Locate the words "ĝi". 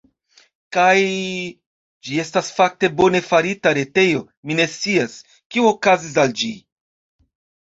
2.07-2.17, 6.43-6.51